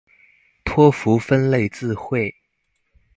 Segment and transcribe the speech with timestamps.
[0.65, 2.33] 托福分類字彙